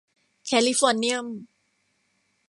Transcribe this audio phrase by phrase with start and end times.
[0.45, 1.25] แคลิฟอร์เนียม